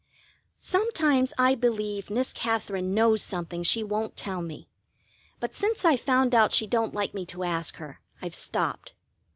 [0.59, 4.67] Sometimes I believe Miss Katherine knows something she won't tell me,
[5.39, 8.95] but since I found out she don't like me to ask her I've stopped.